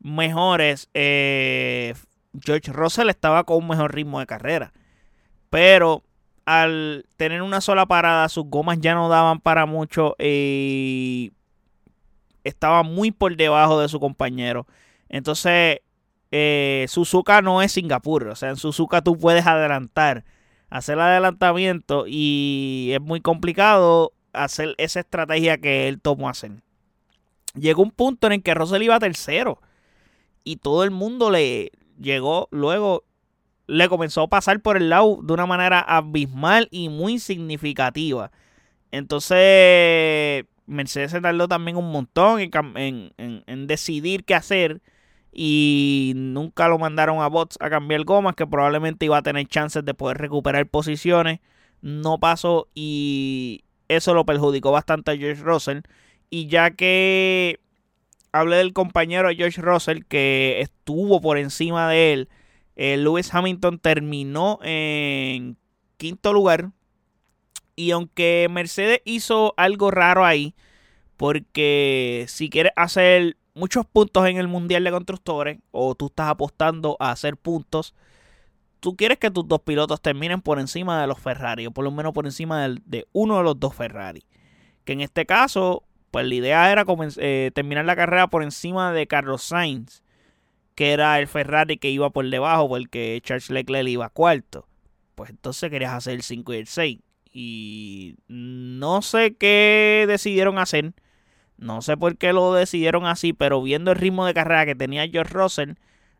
mejores, 0.00 0.90
eh, 0.94 1.94
George 2.44 2.72
Russell 2.72 3.10
estaba 3.10 3.44
con 3.44 3.58
un 3.58 3.68
mejor 3.68 3.94
ritmo 3.94 4.18
de 4.18 4.26
carrera. 4.26 4.72
Pero 5.50 6.02
al 6.48 7.04
tener 7.18 7.42
una 7.42 7.60
sola 7.60 7.84
parada, 7.84 8.26
sus 8.30 8.46
gomas 8.46 8.78
ya 8.80 8.94
no 8.94 9.10
daban 9.10 9.38
para 9.38 9.66
mucho 9.66 10.16
y 10.18 11.30
estaba 12.42 12.82
muy 12.82 13.10
por 13.10 13.36
debajo 13.36 13.78
de 13.78 13.88
su 13.90 14.00
compañero. 14.00 14.66
Entonces, 15.10 15.80
eh, 16.30 16.86
Suzuka 16.88 17.42
no 17.42 17.60
es 17.60 17.72
Singapur. 17.72 18.28
O 18.28 18.34
sea, 18.34 18.48
en 18.48 18.56
Suzuka 18.56 19.02
tú 19.02 19.18
puedes 19.18 19.46
adelantar, 19.46 20.24
hacer 20.70 20.94
el 20.94 21.02
adelantamiento 21.02 22.04
y 22.06 22.92
es 22.94 23.00
muy 23.02 23.20
complicado 23.20 24.14
hacer 24.32 24.74
esa 24.78 25.00
estrategia 25.00 25.58
que 25.58 25.86
él 25.86 26.00
tomó 26.00 26.30
hacer. 26.30 26.52
Llegó 27.52 27.82
un 27.82 27.90
punto 27.90 28.26
en 28.26 28.32
el 28.32 28.42
que 28.42 28.54
Russell 28.54 28.84
iba 28.84 28.98
tercero 28.98 29.60
y 30.44 30.56
todo 30.56 30.82
el 30.82 30.92
mundo 30.92 31.30
le 31.30 31.72
llegó 32.00 32.48
luego 32.52 33.04
le 33.68 33.88
comenzó 33.88 34.22
a 34.22 34.28
pasar 34.28 34.60
por 34.60 34.76
el 34.78 34.88
lado 34.88 35.20
de 35.22 35.32
una 35.34 35.46
manera 35.46 35.80
abismal 35.80 36.68
y 36.70 36.88
muy 36.88 37.18
significativa. 37.20 38.32
Entonces, 38.90 40.46
Mercedes 40.66 41.10
se 41.12 41.20
tardó 41.20 41.48
también 41.48 41.76
un 41.76 41.92
montón 41.92 42.40
en, 42.40 43.66
decidir 43.66 44.24
qué 44.24 44.34
hacer 44.34 44.80
y 45.32 46.14
nunca 46.16 46.68
lo 46.68 46.78
mandaron 46.78 47.20
a 47.20 47.28
bots 47.28 47.58
a 47.60 47.68
cambiar 47.68 48.04
gomas, 48.04 48.34
que 48.34 48.46
probablemente 48.46 49.04
iba 49.04 49.18
a 49.18 49.22
tener 49.22 49.46
chances 49.46 49.84
de 49.84 49.94
poder 49.94 50.16
recuperar 50.16 50.66
posiciones. 50.66 51.40
No 51.82 52.18
pasó 52.18 52.68
y 52.74 53.64
eso 53.88 54.14
lo 54.14 54.24
perjudicó 54.24 54.72
bastante 54.72 55.10
a 55.10 55.16
George 55.16 55.42
Russell. 55.42 55.80
Y 56.30 56.46
ya 56.48 56.70
que 56.70 57.60
hablé 58.32 58.56
del 58.56 58.72
compañero 58.72 59.28
George 59.30 59.60
Russell 59.60 60.04
que 60.08 60.60
estuvo 60.62 61.20
por 61.20 61.36
encima 61.38 61.88
de 61.90 62.14
él 62.14 62.28
Lewis 62.78 63.34
Hamilton 63.34 63.78
terminó 63.78 64.60
en 64.62 65.56
quinto 65.96 66.32
lugar. 66.32 66.70
Y 67.76 67.90
aunque 67.90 68.48
Mercedes 68.50 69.00
hizo 69.04 69.54
algo 69.56 69.90
raro 69.90 70.24
ahí, 70.24 70.54
porque 71.16 72.24
si 72.28 72.48
quieres 72.48 72.72
hacer 72.76 73.36
muchos 73.54 73.84
puntos 73.84 74.26
en 74.26 74.36
el 74.36 74.48
Mundial 74.48 74.84
de 74.84 74.90
Constructores, 74.90 75.58
o 75.72 75.94
tú 75.94 76.06
estás 76.06 76.28
apostando 76.28 76.96
a 77.00 77.10
hacer 77.10 77.36
puntos, 77.36 77.94
tú 78.80 78.96
quieres 78.96 79.18
que 79.18 79.30
tus 79.30 79.46
dos 79.46 79.60
pilotos 79.60 80.00
terminen 80.00 80.40
por 80.40 80.58
encima 80.60 81.00
de 81.00 81.06
los 81.06 81.18
Ferrari, 81.18 81.66
o 81.66 81.70
por 81.72 81.84
lo 81.84 81.90
menos 81.90 82.12
por 82.12 82.26
encima 82.26 82.68
de, 82.68 83.06
uno 83.12 83.38
de 83.38 83.42
los 83.42 83.58
dos 83.58 83.74
Ferrari. 83.74 84.24
Que 84.84 84.92
en 84.92 85.00
este 85.00 85.26
caso, 85.26 85.82
pues 86.10 86.26
la 86.26 86.34
idea 86.34 86.72
era 86.72 86.84
eh, 87.18 87.50
terminar 87.54 87.84
la 87.84 87.96
carrera 87.96 88.28
por 88.28 88.42
encima 88.42 88.92
de 88.92 89.06
Carlos 89.06 89.42
Sainz, 89.42 90.02
que 90.78 90.92
era 90.92 91.18
el 91.18 91.26
Ferrari 91.26 91.76
que 91.76 91.90
iba 91.90 92.10
por 92.10 92.30
debajo, 92.30 92.68
porque 92.68 93.20
Charles 93.24 93.50
Leclerc 93.50 93.88
iba 93.88 94.10
cuarto. 94.10 94.68
Pues 95.16 95.30
entonces 95.30 95.70
querías 95.70 95.92
hacer 95.92 96.14
el 96.14 96.22
5 96.22 96.54
y 96.54 96.56
el 96.56 96.66
6. 96.68 96.98
Y 97.32 98.16
no 98.28 99.02
sé 99.02 99.34
qué 99.34 100.04
decidieron 100.06 100.56
hacer. 100.56 100.94
No 101.56 101.82
sé 101.82 101.96
por 101.96 102.16
qué 102.16 102.32
lo 102.32 102.54
decidieron 102.54 103.06
así, 103.06 103.32
pero 103.32 103.60
viendo 103.60 103.90
el 103.90 103.98
ritmo 103.98 104.24
de 104.24 104.34
carrera 104.34 104.66
que 104.66 104.76
tenía 104.76 105.08
George 105.08 105.34
Russell, 105.34 105.72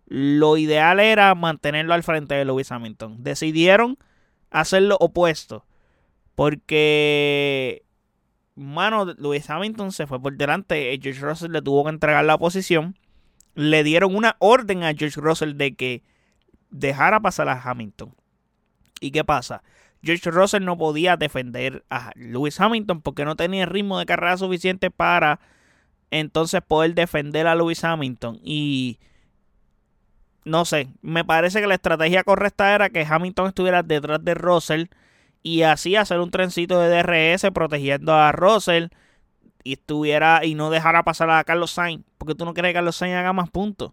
lo 0.07 0.57
ideal 0.57 0.99
era 0.99 1.33
mantenerlo 1.37 1.95
al 1.95 2.03
frente 2.03 2.35
de 2.35 2.45
Lewis 2.45 2.73
Hamilton. 2.73 3.23
Decidieron 3.23 3.97
hacer 4.51 4.83
lo 4.83 4.97
opuesto. 4.97 5.67
Porque, 6.35 7.85
mano, 8.57 9.05
Lewis 9.05 9.49
Hamilton 9.49 9.93
se 9.93 10.09
fue 10.09 10.21
por 10.21 10.37
delante. 10.37 10.99
George 11.01 11.21
Russell 11.21 11.53
le 11.53 11.63
tuvo 11.63 11.85
que 11.85 11.91
entregar 11.91 12.25
la 12.25 12.39
posición. 12.39 12.97
Le 13.59 13.83
dieron 13.83 14.15
una 14.15 14.37
orden 14.39 14.85
a 14.85 14.95
George 14.95 15.21
Russell 15.21 15.57
de 15.57 15.75
que 15.75 16.05
dejara 16.71 17.19
pasar 17.19 17.49
a 17.49 17.61
Hamilton. 17.61 18.15
¿Y 19.01 19.11
qué 19.11 19.25
pasa? 19.25 19.65
George 20.01 20.31
Russell 20.31 20.65
no 20.65 20.79
podía 20.79 21.17
defender 21.17 21.85
a 21.91 22.13
Lewis 22.15 22.61
Hamilton 22.61 23.03
porque 23.03 23.25
no 23.25 23.35
tenía 23.35 23.67
ritmo 23.67 23.99
de 23.99 24.07
carrera 24.07 24.37
suficiente 24.37 24.93
para 24.93 25.41
entonces 26.13 26.61
poder 26.63 26.95
defender 26.95 27.49
a 27.49 27.57
Lewis 27.57 27.83
Hamilton. 27.83 28.39
Y 28.45 29.01
no 30.45 30.65
sé, 30.65 30.91
me 31.03 31.25
parece 31.25 31.61
que 31.61 31.67
la 31.67 31.75
estrategia 31.75 32.23
correcta 32.23 32.73
era 32.73 32.91
que 32.91 33.05
Hamilton 33.05 33.49
estuviera 33.49 33.83
detrás 33.83 34.25
de 34.25 34.35
Russell 34.35 34.85
y 35.43 35.63
así 35.63 35.97
hacer 35.97 36.21
un 36.21 36.31
trencito 36.31 36.79
de 36.79 37.03
DRS 37.03 37.51
protegiendo 37.53 38.15
a 38.15 38.31
Russell 38.31 38.87
y 39.65 39.75
estuviera 39.75 40.45
y 40.45 40.55
no 40.55 40.71
dejara 40.71 41.03
pasar 41.03 41.31
a 41.31 41.45
Carlos 41.45 41.73
Sainz, 41.73 42.05
porque 42.19 42.35
tú 42.35 42.45
no 42.45 42.55
quieres 42.55 42.71
que 42.71 42.75
Carlos 42.75 42.97
Sainz 42.97 43.17
haga 43.17 43.33
más 43.33 43.51
puntos. 43.51 43.93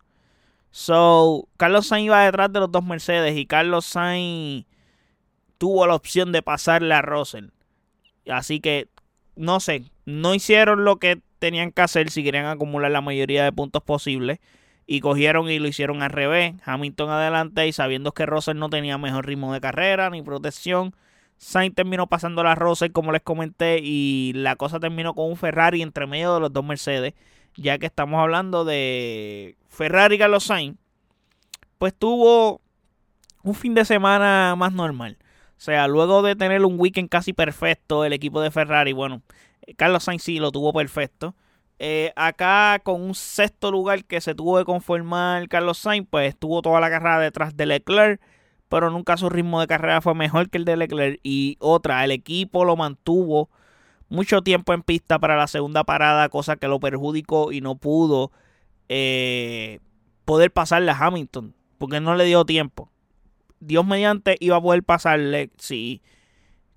So, 0.71 1.47
Carlos 1.57 1.87
Sainz 1.87 2.07
iba 2.07 2.23
detrás 2.25 2.51
de 2.51 2.59
los 2.59 2.71
dos 2.71 2.83
Mercedes 2.83 3.37
y 3.37 3.45
Carlos 3.45 3.85
Sainz 3.85 4.65
tuvo 5.57 5.87
la 5.87 5.95
opción 5.95 6.31
de 6.31 6.41
pasarle 6.41 6.93
a 6.93 7.01
Russell. 7.01 7.47
Así 8.29 8.59
que, 8.59 8.89
no 9.35 9.59
sé, 9.59 9.85
no 10.05 10.33
hicieron 10.33 10.83
lo 10.85 10.97
que 10.97 11.21
tenían 11.39 11.71
que 11.71 11.81
hacer 11.81 12.09
si 12.09 12.23
querían 12.23 12.45
acumular 12.45 12.91
la 12.91 13.01
mayoría 13.01 13.43
de 13.43 13.51
puntos 13.51 13.83
posibles. 13.83 14.39
Y 14.87 14.99
cogieron 14.99 15.49
y 15.49 15.57
lo 15.57 15.67
hicieron 15.67 16.03
al 16.03 16.11
revés. 16.11 16.53
Hamilton 16.63 17.09
adelante 17.09 17.67
y 17.67 17.71
sabiendo 17.71 18.11
que 18.11 18.27
Russell 18.27 18.57
no 18.57 18.69
tenía 18.69 18.97
mejor 18.99 19.25
ritmo 19.25 19.51
de 19.51 19.61
carrera 19.61 20.09
ni 20.11 20.21
protección. 20.21 20.95
Sainz 21.37 21.75
terminó 21.75 22.07
pasando 22.07 22.41
a 22.41 22.55
Russell 22.55 22.91
como 22.91 23.11
les 23.11 23.21
comenté 23.21 23.79
y 23.81 24.33
la 24.33 24.55
cosa 24.55 24.79
terminó 24.79 25.13
con 25.13 25.29
un 25.29 25.37
Ferrari 25.37 25.81
entre 25.81 26.07
medio 26.07 26.33
de 26.33 26.39
los 26.39 26.53
dos 26.53 26.65
Mercedes. 26.65 27.13
Ya 27.55 27.77
que 27.77 27.85
estamos 27.85 28.19
hablando 28.19 28.65
de 28.65 29.55
Ferrari 29.69 30.15
y 30.15 30.19
Carlos 30.19 30.45
Sainz. 30.45 30.77
Pues 31.77 31.93
tuvo 31.93 32.61
un 33.43 33.53
fin 33.55 33.73
de 33.73 33.85
semana 33.85 34.55
más 34.57 34.73
normal. 34.73 35.17
O 35.57 35.61
sea, 35.61 35.87
luego 35.87 36.21
de 36.21 36.35
tener 36.35 36.63
un 36.65 36.79
weekend 36.79 37.09
casi 37.09 37.31
perfecto, 37.31 38.03
el 38.03 38.13
equipo 38.13 38.41
de 38.41 38.51
Ferrari, 38.51 38.91
bueno, 38.91 39.21
Carlos 39.77 40.03
Sainz 40.03 40.23
sí 40.23 40.39
lo 40.39 40.51
tuvo 40.51 40.73
perfecto. 40.73 41.35
Eh, 41.79 42.13
acá 42.15 42.79
con 42.83 43.01
un 43.01 43.15
sexto 43.15 43.69
lugar 43.69 44.05
que 44.05 44.21
se 44.21 44.33
tuvo 44.33 44.57
que 44.57 44.65
conformar 44.65 45.47
Carlos 45.49 45.77
Sainz, 45.77 46.07
pues 46.09 46.29
estuvo 46.29 46.61
toda 46.61 46.79
la 46.79 46.89
carrera 46.89 47.19
detrás 47.19 47.55
de 47.55 47.65
Leclerc, 47.65 48.21
pero 48.69 48.89
nunca 48.89 49.17
su 49.17 49.29
ritmo 49.29 49.59
de 49.61 49.67
carrera 49.67 50.01
fue 50.01 50.15
mejor 50.15 50.49
que 50.49 50.57
el 50.57 50.65
de 50.65 50.77
Leclerc. 50.77 51.19
Y 51.23 51.57
otra, 51.59 52.03
el 52.03 52.11
equipo 52.11 52.65
lo 52.65 52.75
mantuvo 52.75 53.49
mucho 54.09 54.41
tiempo 54.41 54.73
en 54.73 54.81
pista 54.81 55.19
para 55.19 55.37
la 55.37 55.47
segunda 55.47 55.83
parada, 55.83 56.29
cosa 56.29 56.57
que 56.57 56.67
lo 56.67 56.79
perjudicó 56.79 57.51
y 57.51 57.61
no 57.61 57.75
pudo 57.75 58.31
eh, 58.89 59.79
poder 60.25 60.51
pasarle 60.51 60.91
a 60.91 60.97
Hamilton, 60.97 61.55
porque 61.77 61.99
no 61.99 62.15
le 62.15 62.25
dio 62.25 62.45
tiempo. 62.45 62.91
Dios 63.59 63.85
mediante 63.85 64.37
iba 64.39 64.57
a 64.57 64.61
poder 64.61 64.83
pasarle 64.83 65.51
si 65.57 66.01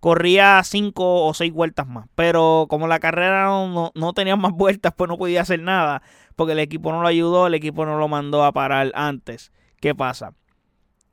corría 0.01 0.63
cinco 0.65 1.27
o 1.27 1.35
seis 1.35 1.53
vueltas 1.53 1.87
más. 1.87 2.07
Pero 2.15 2.67
como 2.69 2.87
la 2.89 3.01
carrera 3.01 3.47
no, 3.47 3.93
no, 3.95 4.13
tenía 4.13 4.37
más 4.37 4.53
vueltas, 4.53 4.93
pues 4.97 5.09
no 5.09 5.19
podía 5.19 5.43
hacer 5.43 5.61
nada. 5.61 6.03
Porque 6.37 6.53
el 6.53 6.61
equipo 6.61 6.93
no 6.93 7.03
lo 7.03 7.09
ayudó, 7.09 7.47
el 7.47 7.55
equipo 7.55 7.85
no 7.85 7.99
lo 7.99 8.09
mandó 8.09 8.45
a 8.45 8.53
parar 8.53 8.93
antes. 8.95 9.53
¿Qué 9.81 9.95
pasa? 9.95 10.35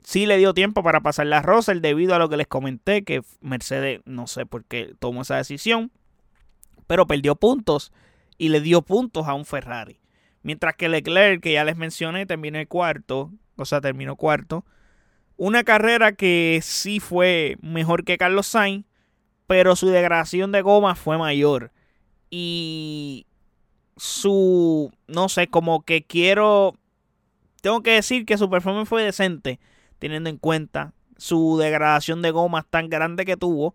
Sí 0.06 0.24
le 0.24 0.38
dio 0.38 0.54
tiempo 0.54 0.84
para 0.84 1.00
pasarle 1.00 1.34
a 1.34 1.42
Russell 1.42 1.80
debido 1.80 2.14
a 2.14 2.20
lo 2.20 2.28
que 2.28 2.36
les 2.36 2.46
comenté, 2.46 3.02
que 3.02 3.22
Mercedes 3.40 4.02
no 4.04 4.28
sé 4.28 4.46
por 4.46 4.64
qué 4.64 4.94
tomó 5.00 5.22
esa 5.22 5.36
decisión. 5.36 5.90
Pero 6.86 7.08
perdió 7.08 7.34
puntos 7.34 7.92
y 8.38 8.50
le 8.50 8.60
dio 8.60 8.82
puntos 8.82 9.26
a 9.26 9.34
un 9.34 9.44
Ferrari. 9.44 9.98
Mientras 10.42 10.76
que 10.76 10.88
Leclerc, 10.88 11.42
que 11.42 11.54
ya 11.54 11.64
les 11.64 11.76
mencioné, 11.76 12.24
terminó 12.24 12.60
el 12.60 12.68
cuarto. 12.68 13.32
O 13.56 13.64
sea, 13.64 13.80
terminó 13.80 14.14
cuarto 14.14 14.64
una 15.36 15.64
carrera 15.64 16.12
que 16.12 16.60
sí 16.62 17.00
fue 17.00 17.56
mejor 17.60 18.04
que 18.04 18.18
Carlos 18.18 18.46
Sainz, 18.46 18.86
pero 19.46 19.76
su 19.76 19.88
degradación 19.88 20.52
de 20.52 20.62
goma 20.62 20.94
fue 20.94 21.18
mayor. 21.18 21.72
Y 22.30 23.26
su, 23.96 24.92
no 25.06 25.28
sé, 25.28 25.48
como 25.48 25.84
que 25.84 26.04
quiero, 26.04 26.74
tengo 27.60 27.82
que 27.82 27.92
decir 27.92 28.24
que 28.26 28.38
su 28.38 28.50
performance 28.50 28.88
fue 28.88 29.02
decente, 29.02 29.60
teniendo 29.98 30.30
en 30.30 30.38
cuenta 30.38 30.92
su 31.16 31.58
degradación 31.58 32.22
de 32.22 32.30
goma 32.30 32.66
tan 32.68 32.88
grande 32.88 33.24
que 33.24 33.36
tuvo. 33.36 33.74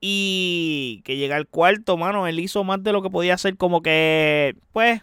Y 0.00 1.02
que 1.04 1.16
llega 1.16 1.36
al 1.36 1.46
cuarto, 1.46 1.96
mano, 1.96 2.26
él 2.26 2.40
hizo 2.40 2.64
más 2.64 2.82
de 2.82 2.92
lo 2.92 3.02
que 3.02 3.10
podía 3.10 3.34
hacer, 3.34 3.56
como 3.56 3.82
que, 3.82 4.56
pues, 4.72 5.02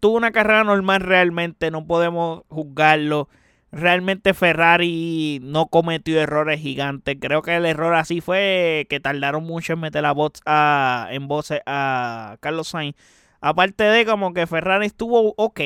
tuvo 0.00 0.16
una 0.16 0.32
carrera 0.32 0.64
normal 0.64 1.02
realmente, 1.02 1.70
no 1.70 1.86
podemos 1.86 2.44
juzgarlo 2.48 3.28
realmente 3.74 4.34
Ferrari 4.34 5.40
no 5.42 5.66
cometió 5.66 6.20
errores 6.20 6.60
gigantes. 6.60 7.16
Creo 7.20 7.42
que 7.42 7.56
el 7.56 7.66
error 7.66 7.94
así 7.94 8.20
fue 8.20 8.86
que 8.88 9.00
tardaron 9.00 9.44
mucho 9.44 9.74
en 9.74 9.80
meter 9.80 10.02
la 10.02 10.12
voz 10.12 10.32
a, 10.46 11.08
en 11.10 11.28
voz 11.28 11.52
a 11.66 12.36
Carlos 12.40 12.68
Sainz. 12.68 12.96
Aparte 13.40 13.84
de 13.84 14.06
como 14.06 14.32
que 14.32 14.46
Ferrari 14.46 14.86
estuvo 14.86 15.34
ok. 15.36 15.60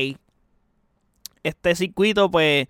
Este 1.42 1.74
circuito 1.74 2.30
pues 2.30 2.66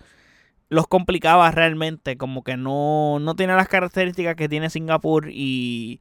los 0.68 0.86
complicaba 0.86 1.50
realmente. 1.50 2.16
Como 2.16 2.42
que 2.44 2.56
no, 2.56 3.18
no 3.20 3.36
tiene 3.36 3.54
las 3.56 3.68
características 3.68 4.36
que 4.36 4.48
tiene 4.48 4.70
Singapur 4.70 5.30
y 5.30 6.00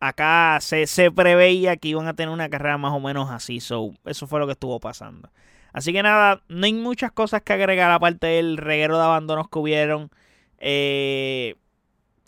acá 0.00 0.58
se, 0.60 0.86
se 0.86 1.10
preveía 1.10 1.76
que 1.76 1.88
iban 1.88 2.06
a 2.08 2.14
tener 2.14 2.32
una 2.32 2.48
carrera 2.48 2.78
más 2.78 2.92
o 2.92 3.00
menos 3.00 3.30
así. 3.30 3.60
So, 3.60 3.94
eso 4.04 4.26
fue 4.26 4.40
lo 4.40 4.46
que 4.46 4.52
estuvo 4.52 4.80
pasando. 4.80 5.30
Así 5.72 5.92
que 5.92 6.02
nada, 6.02 6.42
no 6.48 6.66
hay 6.66 6.74
muchas 6.74 7.10
cosas 7.10 7.42
que 7.42 7.52
agregar 7.52 7.90
aparte 7.90 8.28
del 8.28 8.58
reguero 8.58 8.96
de 8.96 9.04
abandonos 9.04 9.48
que 9.48 9.58
hubieron. 9.58 10.10
Eh, 10.58 11.56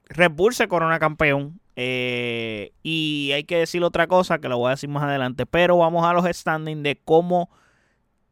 Red 0.09 0.33
corona 0.69 0.99
campeón. 0.99 1.61
Eh, 1.77 2.73
y 2.83 3.33
hay 3.35 3.45
que 3.45 3.59
decir 3.59 3.85
otra 3.85 4.07
cosa 4.07 4.39
que 4.39 4.49
lo 4.49 4.59
voy 4.59 4.69
a 4.69 4.71
decir 4.71 4.89
más 4.89 5.03
adelante. 5.03 5.47
Pero 5.47 5.77
vamos 5.79 6.05
a 6.07 6.13
los 6.13 6.25
standings 6.25 6.83
de 6.83 7.01
cómo 7.05 7.51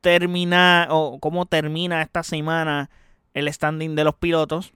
termina 0.01 0.89
o 0.91 1.19
cómo 1.21 1.47
termina 1.47 2.03
esta 2.03 2.23
semana 2.23 2.91
el 3.35 3.53
standing 3.53 3.95
de 3.95 4.05
los 4.05 4.15
pilotos. 4.15 4.73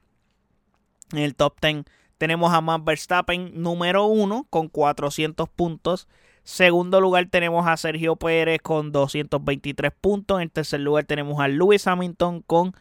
En 1.12 1.20
el 1.20 1.34
top 1.34 1.54
10 1.60 1.84
tenemos 2.18 2.52
a 2.52 2.60
Max 2.60 2.84
Verstappen 2.84 3.62
número 3.62 4.06
1 4.06 4.46
con 4.50 4.68
400 4.68 5.48
puntos. 5.48 6.08
Segundo 6.42 7.00
lugar 7.00 7.26
tenemos 7.30 7.66
a 7.66 7.76
Sergio 7.76 8.16
Pérez 8.16 8.60
con 8.60 8.90
223 8.90 9.92
puntos. 9.98 10.42
En 10.42 10.50
tercer 10.50 10.80
lugar 10.80 11.04
tenemos 11.04 11.40
a 11.40 11.48
Lewis 11.48 11.86
Hamilton 11.86 12.42
con 12.42 12.74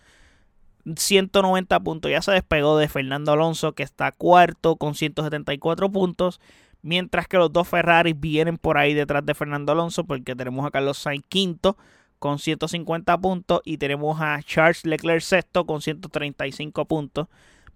190 0.96 1.79
puntos. 1.81 2.10
Ya 2.10 2.22
se 2.22 2.31
despegó 2.31 2.77
de 2.77 2.88
Fernando 2.88 3.31
Alonso 3.31 3.74
que 3.74 3.84
está 3.84 4.12
cuarto 4.12 4.75
con 4.77 4.96
174 4.96 5.91
puntos. 5.91 6.41
Mientras 6.81 7.27
que 7.27 7.38
los 7.38 7.51
dos 7.51 7.67
Ferraris 7.67 8.19
vienen 8.19 8.57
por 8.57 8.77
ahí 8.77 8.93
detrás 8.93 9.25
de 9.25 9.34
Fernando 9.34 9.72
Alonso 9.72 10.05
porque 10.05 10.36
tenemos 10.36 10.65
a 10.65 10.72
Carlos 10.72 10.98
Sainz 10.98 11.25
quinto 11.27 11.77
con 12.20 12.40
150 12.40 13.18
puntos 13.20 13.62
y 13.64 13.78
tenemos 13.78 14.20
a 14.22 14.42
Charles 14.44 14.86
Leclerc 14.86 15.22
sexto 15.22 15.66
con 15.66 15.82
135 15.82 16.86
puntos. 16.86 17.28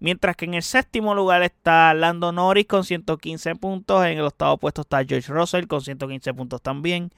Mientras 0.02 0.34
que 0.34 0.46
en 0.46 0.54
el 0.54 0.64
séptimo 0.64 1.14
lugar 1.14 1.44
está 1.44 1.94
Lando 1.94 2.32
Norris 2.32 2.66
con 2.66 2.82
115 2.82 3.54
puntos. 3.54 4.04
En 4.04 4.18
el 4.18 4.24
octavo 4.24 4.58
puesto 4.58 4.80
está 4.80 5.04
George 5.04 5.32
Russell 5.32 5.68
con 5.68 5.80
115 5.80 6.34
puntos 6.34 6.60
también. 6.60 7.12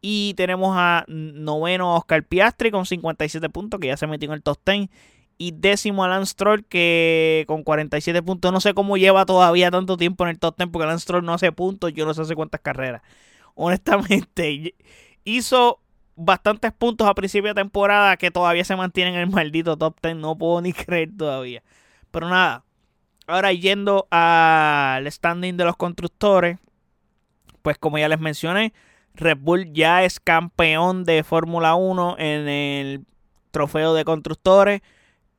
Y 0.00 0.32
tenemos 0.32 0.74
a 0.74 1.04
noveno 1.06 1.96
Oscar 1.96 2.24
Piastri 2.24 2.70
con 2.70 2.86
57 2.86 3.50
puntos, 3.50 3.78
que 3.78 3.88
ya 3.88 3.98
se 3.98 4.06
metió 4.06 4.30
en 4.30 4.34
el 4.36 4.42
top 4.42 4.58
10. 4.64 4.88
Y 5.36 5.52
décimo 5.52 6.02
a 6.02 6.08
Lance 6.08 6.32
Stroll 6.32 6.64
que 6.64 7.44
con 7.46 7.62
47 7.62 8.22
puntos. 8.22 8.50
No 8.52 8.60
sé 8.62 8.72
cómo 8.72 8.96
lleva 8.96 9.26
todavía 9.26 9.70
tanto 9.70 9.98
tiempo 9.98 10.24
en 10.24 10.30
el 10.30 10.38
top 10.38 10.56
10 10.56 10.70
porque 10.70 10.86
Lance 10.86 11.02
Stroll 11.02 11.26
no 11.26 11.34
hace 11.34 11.52
puntos. 11.52 11.92
Yo 11.92 12.06
no 12.06 12.14
sé 12.14 12.22
hace 12.22 12.34
cuántas 12.34 12.62
carreras. 12.62 13.02
Honestamente, 13.54 14.74
hizo 15.24 15.80
bastantes 16.16 16.72
puntos 16.72 17.06
a 17.06 17.14
principio 17.14 17.50
de 17.50 17.60
temporada 17.60 18.16
que 18.16 18.30
todavía 18.30 18.64
se 18.64 18.76
mantienen 18.76 19.14
en 19.14 19.20
el 19.20 19.30
maldito 19.30 19.76
top 19.76 19.96
10. 20.02 20.16
No 20.16 20.36
puedo 20.36 20.60
ni 20.60 20.72
creer 20.74 21.10
todavía. 21.16 21.62
Pero 22.10 22.28
nada. 22.28 22.64
Ahora 23.26 23.52
yendo 23.52 24.06
al 24.10 25.10
standing 25.10 25.56
de 25.56 25.64
los 25.64 25.76
constructores. 25.76 26.58
Pues 27.62 27.78
como 27.78 27.98
ya 27.98 28.08
les 28.08 28.20
mencioné. 28.20 28.72
Red 29.14 29.38
Bull 29.38 29.72
ya 29.72 30.02
es 30.04 30.18
campeón 30.20 31.04
de 31.04 31.22
Fórmula 31.22 31.76
1 31.76 32.16
en 32.18 32.48
el 32.48 33.06
trofeo 33.52 33.94
de 33.94 34.04
constructores. 34.04 34.82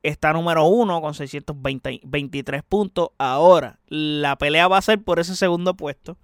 Está 0.02 0.32
número 0.32 0.64
uno 0.64 1.00
con 1.00 1.14
623 1.14 2.62
puntos. 2.62 3.10
Ahora, 3.18 3.78
la 3.88 4.36
pelea 4.36 4.68
va 4.68 4.78
a 4.78 4.82
ser 4.82 5.02
por 5.02 5.18
ese 5.18 5.36
segundo 5.36 5.76
puesto. 5.76 6.16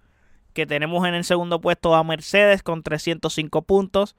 Que 0.55 0.67
tenemos 0.67 1.07
en 1.07 1.15
el 1.15 1.25
segundo 1.25 1.61
puesto 1.61 1.95
a 1.95 2.05
Mercedes 2.05 2.63
con 2.63 2.83
305 2.83 3.63
puntos. 3.63 4.17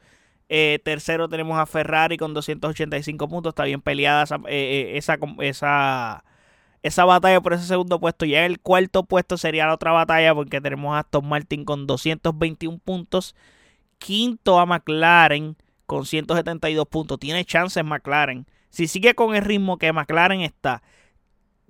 Eh, 0.49 0.79
tercero 0.83 1.29
tenemos 1.29 1.57
a 1.57 1.65
Ferrari 1.65 2.17
con 2.17 2.33
285 2.33 3.27
puntos. 3.27 3.51
Está 3.51 3.63
bien 3.63 3.81
peleada 3.81 4.23
esa, 4.23 4.35
eh, 4.47 4.93
eh, 4.95 4.97
esa, 4.97 6.23
esa, 6.81 7.05
batalla 7.05 7.41
por 7.41 7.53
ese 7.53 7.65
segundo 7.65 7.99
puesto. 7.99 8.25
Ya 8.25 8.45
el 8.45 8.59
cuarto 8.59 9.03
puesto 9.03 9.37
sería 9.37 9.67
la 9.67 9.73
otra 9.73 9.91
batalla 9.91 10.35
porque 10.35 10.61
tenemos 10.61 10.95
a 10.95 10.99
Aston 10.99 11.27
Martin 11.27 11.65
con 11.65 11.87
221 11.87 12.79
puntos. 12.79 13.35
Quinto 13.97 14.59
a 14.59 14.65
McLaren 14.65 15.55
con 15.85 16.05
172 16.05 16.87
puntos. 16.87 17.19
Tiene 17.19 17.45
chances 17.45 17.83
McLaren. 17.83 18.45
Si 18.69 18.87
sigue 18.87 19.15
con 19.15 19.35
el 19.35 19.43
ritmo 19.43 19.77
que 19.77 19.93
McLaren 19.93 20.41
está. 20.41 20.83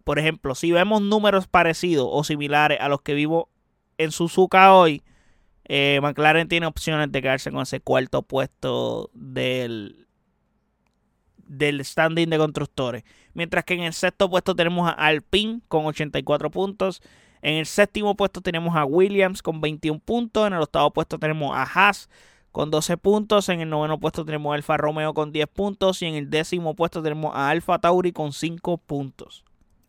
Por 0.04 0.20
ejemplo, 0.20 0.56
si 0.56 0.72
vemos 0.72 1.02
números 1.02 1.48
parecidos 1.48 2.08
o 2.10 2.24
similares 2.24 2.80
a 2.82 2.90
los 2.90 3.02
que 3.02 3.14
vivo 3.14 3.50
en 3.98 4.12
Suzuka 4.12 4.74
hoy, 4.74 5.02
eh, 5.66 6.00
McLaren 6.02 6.48
tiene 6.48 6.66
opciones 6.66 7.12
de 7.12 7.22
quedarse 7.22 7.52
con 7.52 7.62
ese 7.62 7.80
cuarto 7.80 8.22
puesto 8.22 9.10
del, 9.14 10.08
del 11.38 11.84
standing 11.86 12.30
de 12.30 12.38
constructores. 12.38 13.04
Mientras 13.34 13.64
que 13.64 13.74
en 13.76 13.82
el 13.82 13.94
sexto 13.94 14.30
puesto 14.30 14.56
tenemos 14.56 14.90
a 14.90 14.94
Alpine 14.94 15.62
con 15.68 15.86
84 15.86 16.52
puntos. 16.52 17.02
En 17.42 17.56
el 17.56 17.66
séptimo 17.66 18.16
puesto 18.16 18.42
tenemos 18.42 18.76
a 18.76 18.86
Williams 18.86 19.42
con 19.42 19.62
21 19.62 20.00
puntos. 20.00 20.48
En 20.48 20.54
el 20.54 20.62
octavo 20.62 20.92
puesto 20.92 21.18
tenemos 21.18 21.56
a 21.56 21.64
Haas 21.64 22.10
con 22.52 22.70
12 22.70 22.98
puntos. 22.98 23.50
En 23.50 23.62
el 23.62 23.70
noveno 23.70 24.00
puesto 24.00 24.26
tenemos 24.26 24.52
a 24.52 24.56
Alfa 24.56 24.78
Romeo 24.78 25.14
con 25.14 25.32
10 25.32 25.48
puntos. 25.48 26.02
Y 26.02 26.06
en 26.06 26.16
el 26.16 26.30
décimo 26.30 26.76
puesto 26.76 27.02
tenemos 27.02 27.34
a 27.36 27.50
Alfa 27.50 27.80
Tauri 27.80 28.12
con 28.12 28.34
5 28.34 28.78
puntos. 28.78 29.44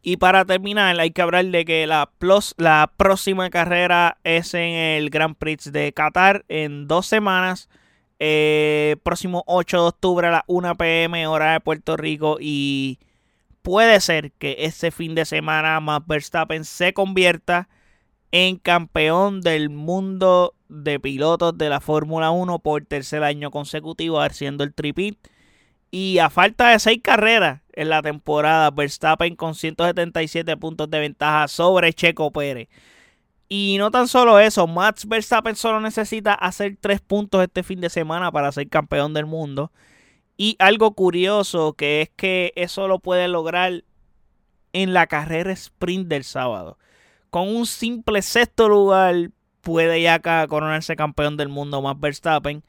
Y 0.07 0.19
para 0.19 0.45
terminar, 0.45 1.01
hay 1.01 1.13
que 1.13 1.23
hablar 1.23 1.47
de 1.47 1.65
que 1.65 1.87
la, 1.87 2.11
la 2.59 2.93
próxima 2.95 3.49
carrera 3.49 4.19
es 4.23 4.53
en 4.53 4.75
el 4.75 5.09
Grand 5.09 5.35
Prix 5.35 5.73
de 5.73 5.95
Qatar 5.95 6.45
en 6.49 6.87
dos 6.87 7.07
semanas. 7.07 7.71
Eh, 8.19 8.97
próximo 9.03 9.45
8 9.47 9.81
de 9.81 9.89
octubre 9.89 10.27
a 10.27 10.31
las 10.31 10.43
1 10.47 10.77
pm, 10.77 11.27
hora 11.27 11.55
de 11.55 11.61
Puerto 11.61 11.97
Rico. 11.97 12.37
Y 12.39 12.99
puede 13.63 13.99
ser 14.03 14.33
que 14.33 14.57
ese 14.59 14.91
fin 14.91 15.15
de 15.15 15.25
semana 15.25 15.81
Max 15.81 16.07
Verstappen 16.07 16.67
se 16.67 16.93
convierta 16.93 17.71
en 18.31 18.59
campeón 18.59 19.41
del 19.41 19.71
mundo 19.71 20.55
de 20.69 21.01
pilotos 21.01 21.57
de 21.57 21.71
la 21.71 21.81
Fórmula 21.81 22.31
1 22.31 22.59
por 22.59 22.85
tercer 22.85 23.25
año 23.25 23.51
consecutivo, 23.51 24.21
haciendo 24.21 24.65
el 24.65 24.75
tripit. 24.75 25.17
Y 25.91 26.19
a 26.19 26.29
falta 26.29 26.69
de 26.69 26.79
seis 26.79 27.01
carreras 27.03 27.64
en 27.77 27.89
la 27.89 28.03
temporada, 28.03 28.71
Verstappen 28.71 29.37
con 29.37 29.55
177 29.55 30.57
puntos 30.57 30.91
de 30.91 31.01
ventaja 31.01 31.49
sobre 31.49 31.93
Checo 31.93 32.31
Pérez. 32.31 32.69
Y 33.49 33.77
no 33.79 33.91
tan 33.91 34.09
solo 34.09 34.39
eso, 34.39 34.67
Max 34.67 35.07
Verstappen 35.07 35.55
solo 35.55 35.81
necesita 35.81 36.35
hacer 36.35 36.77
tres 36.81 37.01
puntos 37.01 37.43
este 37.43 37.63
fin 37.63 37.81
de 37.81 37.91
semana 37.91 38.33
para 38.33 38.51
ser 38.53 38.69
campeón 38.69 39.15
del 39.15 39.27
mundo. 39.27 39.71
Y 40.37 40.57
algo 40.59 40.95
curioso 40.95 41.75
que 41.75 42.03
es 42.03 42.11
que 42.17 42.53
eso 42.57 42.89
lo 42.89 42.99
puede 42.99 43.29
lograr 43.29 43.85
en 44.73 44.93
la 44.93 45.07
carrera 45.07 45.53
sprint 45.53 46.09
del 46.09 46.25
sábado. 46.25 46.79
Con 47.31 47.49
un 47.49 47.67
simple 47.67 48.23
sexto 48.23 48.69
lugar 48.69 49.31
puede 49.61 50.03
ya 50.03 50.21
coronarse 50.49 50.97
campeón 50.97 51.37
del 51.37 51.49
mundo 51.49 51.83
Max 51.83 52.01
Verstappen. 52.01 52.65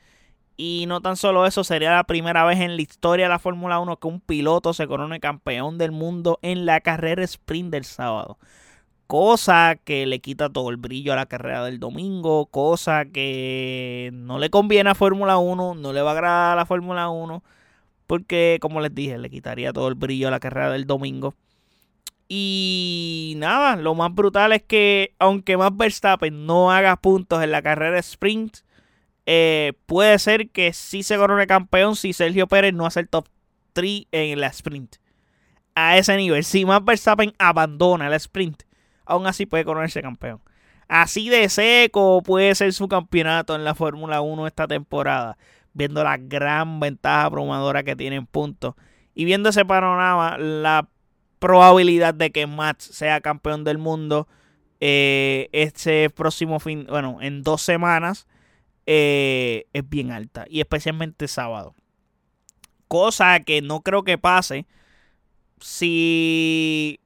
Y 0.57 0.85
no 0.87 1.01
tan 1.01 1.17
solo 1.17 1.45
eso, 1.45 1.63
sería 1.63 1.93
la 1.93 2.05
primera 2.05 2.45
vez 2.45 2.59
en 2.61 2.75
la 2.77 2.81
historia 2.81 3.25
de 3.25 3.29
la 3.29 3.39
Fórmula 3.39 3.79
1 3.79 3.97
que 3.97 4.07
un 4.07 4.21
piloto 4.21 4.73
se 4.73 4.87
corone 4.87 5.19
campeón 5.19 5.77
del 5.77 5.91
mundo 5.91 6.39
en 6.41 6.65
la 6.65 6.79
carrera 6.79 7.23
sprint 7.23 7.71
del 7.71 7.83
sábado. 7.83 8.37
Cosa 9.07 9.75
que 9.83 10.05
le 10.05 10.19
quita 10.19 10.49
todo 10.49 10.69
el 10.69 10.77
brillo 10.77 11.13
a 11.13 11.17
la 11.17 11.27
carrera 11.27 11.63
del 11.65 11.79
domingo, 11.79 12.47
cosa 12.47 13.05
que 13.05 14.09
no 14.13 14.39
le 14.39 14.49
conviene 14.49 14.89
a 14.89 14.95
Fórmula 14.95 15.37
1, 15.37 15.75
no 15.75 15.93
le 15.93 16.01
va 16.01 16.11
a 16.11 16.13
agradar 16.13 16.53
a 16.53 16.55
la 16.55 16.65
Fórmula 16.65 17.09
1, 17.09 17.43
porque 18.07 18.57
como 18.61 18.81
les 18.81 18.95
dije, 18.95 19.17
le 19.17 19.29
quitaría 19.29 19.73
todo 19.73 19.89
el 19.89 19.95
brillo 19.95 20.29
a 20.29 20.31
la 20.31 20.39
carrera 20.39 20.71
del 20.71 20.87
domingo. 20.87 21.35
Y 22.27 23.35
nada, 23.37 23.75
lo 23.75 23.93
más 23.93 24.13
brutal 24.15 24.53
es 24.53 24.63
que 24.63 25.13
aunque 25.19 25.57
más 25.57 25.75
Verstappen 25.75 26.45
no 26.45 26.71
haga 26.71 26.95
puntos 26.95 27.43
en 27.43 27.51
la 27.51 27.61
carrera 27.61 27.99
sprint, 27.99 28.57
eh, 29.25 29.73
puede 29.85 30.19
ser 30.19 30.49
que 30.49 30.73
sí 30.73 31.03
se 31.03 31.17
corone 31.17 31.47
campeón 31.47 31.95
si 31.95 32.13
Sergio 32.13 32.47
Pérez 32.47 32.73
no 32.73 32.85
hace 32.85 32.99
el 33.01 33.09
top 33.09 33.27
3 33.73 34.07
en 34.11 34.39
la 34.39 34.47
sprint. 34.47 34.97
A 35.73 35.97
ese 35.97 36.15
nivel. 36.15 36.43
Si 36.43 36.65
Max 36.65 36.85
Verstappen 36.85 37.33
abandona 37.37 38.07
el 38.07 38.13
sprint, 38.13 38.63
aún 39.05 39.27
así 39.27 39.45
puede 39.45 39.65
coronarse 39.65 40.01
campeón. 40.01 40.41
Así 40.87 41.29
de 41.29 41.49
seco 41.49 42.21
puede 42.21 42.53
ser 42.55 42.71
su 42.73 42.87
campeonato 42.87 43.55
en 43.55 43.63
la 43.63 43.75
Fórmula 43.75 44.21
1 44.21 44.47
esta 44.47 44.67
temporada. 44.67 45.37
Viendo 45.73 46.03
la 46.03 46.17
gran 46.17 46.79
ventaja 46.79 47.23
abrumadora 47.23 47.83
que 47.83 47.95
tiene 47.95 48.15
en 48.15 48.25
puntos. 48.25 48.75
Y 49.13 49.25
viendo 49.25 49.49
ese 49.49 49.65
panorama, 49.65 50.37
la 50.37 50.87
probabilidad 51.39 52.13
de 52.13 52.31
que 52.31 52.47
Max 52.47 52.85
sea 52.85 53.19
campeón 53.19 53.63
del 53.63 53.77
mundo 53.77 54.27
eh, 54.79 55.49
este 55.51 56.09
próximo 56.09 56.59
fin, 56.59 56.85
bueno, 56.89 57.17
en 57.21 57.43
dos 57.43 57.61
semanas 57.61 58.27
eh, 58.85 59.65
es 59.73 59.89
bien 59.89 60.11
alta. 60.11 60.45
Y 60.49 60.59
especialmente 60.59 61.27
sábado. 61.27 61.75
Cosa 62.87 63.39
que 63.39 63.61
no 63.61 63.81
creo 63.81 64.03
que 64.03 64.17
pase 64.17 64.65
si 65.59 66.99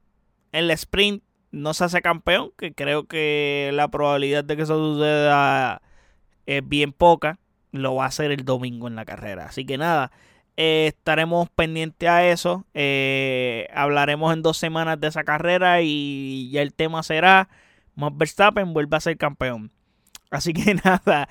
el 0.52 0.70
sprint 0.70 1.22
no 1.52 1.74
se 1.74 1.84
hace 1.84 2.02
campeón, 2.02 2.52
que 2.56 2.72
creo 2.72 3.06
que 3.06 3.70
la 3.74 3.88
probabilidad 3.88 4.44
de 4.44 4.56
que 4.56 4.62
eso 4.62 4.76
suceda 4.76 5.82
es 6.46 6.66
bien 6.68 6.92
poca, 6.92 7.38
lo 7.72 7.94
va 7.94 8.04
a 8.04 8.08
hacer 8.08 8.30
el 8.30 8.44
domingo 8.44 8.88
en 8.88 8.96
la 8.96 9.04
carrera. 9.04 9.46
Así 9.46 9.64
que 9.64 9.78
nada, 9.78 10.12
eh, 10.56 10.88
estaremos 10.88 11.48
pendientes 11.50 12.08
a 12.08 12.26
eso. 12.26 12.66
Eh, 12.74 13.68
hablaremos 13.74 14.32
en 14.32 14.42
dos 14.42 14.58
semanas 14.58 15.00
de 15.00 15.08
esa 15.08 15.24
carrera 15.24 15.80
y 15.82 16.50
ya 16.50 16.62
el 16.62 16.74
tema 16.74 17.02
será 17.02 17.48
Max 17.94 18.16
Verstappen 18.16 18.72
vuelve 18.72 18.96
a 18.96 19.00
ser 19.00 19.16
campeón. 19.16 19.70
Así 20.30 20.52
que 20.52 20.74
nada, 20.84 21.28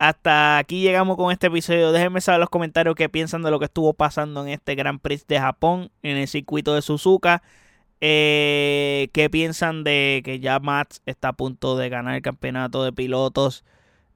hasta 0.00 0.56
aquí 0.56 0.80
llegamos 0.80 1.18
con 1.18 1.30
este 1.30 1.48
episodio. 1.48 1.92
Déjenme 1.92 2.22
saber 2.22 2.36
en 2.36 2.40
los 2.40 2.48
comentarios 2.48 2.94
qué 2.96 3.10
piensan 3.10 3.42
de 3.42 3.50
lo 3.50 3.58
que 3.58 3.66
estuvo 3.66 3.92
pasando 3.92 4.42
en 4.42 4.48
este 4.48 4.74
Gran 4.74 4.98
Prix 4.98 5.26
de 5.26 5.38
Japón, 5.38 5.90
en 6.02 6.16
el 6.16 6.26
circuito 6.26 6.74
de 6.74 6.80
Suzuka. 6.80 7.42
Eh, 8.00 9.10
¿Qué 9.12 9.28
piensan 9.28 9.84
de 9.84 10.22
que 10.24 10.40
ya 10.40 10.58
Max 10.58 11.02
está 11.04 11.28
a 11.28 11.32
punto 11.34 11.76
de 11.76 11.90
ganar 11.90 12.14
el 12.14 12.22
campeonato 12.22 12.82
de 12.82 12.94
pilotos? 12.94 13.62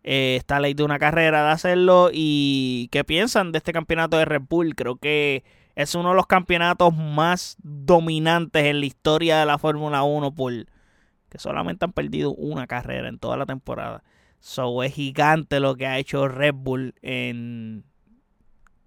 Eh, 0.05 0.37
está 0.37 0.59
ley 0.59 0.73
de 0.73 0.85
una 0.85 0.99
carrera 0.99 1.45
de 1.45 1.51
hacerlo. 1.51 2.09
¿Y 2.11 2.89
qué 2.91 3.05
piensan 3.05 3.53
de 3.53 3.59
este 3.59 3.75
campeonato 3.75 4.17
de 4.17 4.25
Red 4.25 4.45
Bull? 4.49 4.75
Creo 4.77 4.97
que 4.97 5.45
es 5.75 5.95
uno 5.95 6.11
de 6.11 6.17
los 6.17 6.27
campeonatos 6.27 6.97
más 6.97 7.59
dominantes 7.63 8.65
en 8.65 8.81
la 8.81 8.87
historia 8.87 9.39
de 9.39 9.45
la 9.45 9.59
Fórmula 9.59 10.03
1 10.03 10.35
por 10.35 10.53
que 11.29 11.39
solamente 11.39 11.85
han 11.85 11.93
perdido 11.93 12.33
una 12.33 12.67
carrera 12.67 13.09
en 13.09 13.19
toda 13.19 13.37
la 13.37 13.45
temporada. 13.45 14.03
So 14.45 14.83
es 14.83 14.93
gigante 14.93 15.59
lo 15.59 15.75
que 15.75 15.87
ha 15.87 15.99
hecho 15.99 16.29
Red 16.29 16.53
Bull 16.55 16.95
en 17.01 17.83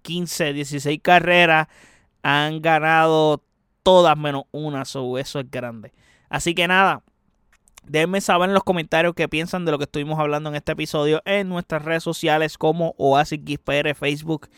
15, 0.02 0.52
16 0.52 1.00
carreras. 1.02 1.66
Han 2.22 2.62
ganado 2.62 3.42
todas 3.82 4.16
menos 4.16 4.44
una. 4.52 4.84
So 4.84 5.18
eso 5.18 5.40
es 5.40 5.50
grande. 5.50 5.92
Así 6.28 6.54
que 6.54 6.68
nada. 6.68 7.02
Déjenme 7.82 8.20
saber 8.20 8.50
en 8.50 8.54
los 8.54 8.62
comentarios 8.62 9.14
qué 9.16 9.28
piensan 9.28 9.64
de 9.64 9.72
lo 9.72 9.78
que 9.78 9.84
estuvimos 9.84 10.20
hablando 10.20 10.48
en 10.48 10.54
este 10.54 10.72
episodio 10.72 11.22
en 11.24 11.48
nuestras 11.48 11.84
redes 11.84 12.04
sociales 12.04 12.56
como 12.56 12.94
Oasis 12.96 13.40
Facebook, 13.96 14.48